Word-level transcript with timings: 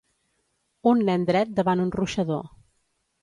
Un 0.91 1.03
nen 1.09 1.27
dret 1.29 1.53
davant 1.59 1.83
un 1.85 1.91
ruixador. 1.99 2.43